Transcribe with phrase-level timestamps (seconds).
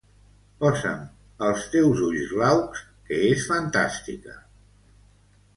[0.61, 1.03] Posa'm
[1.49, 4.39] "Els teus ulls glaucs" que és fantàstica.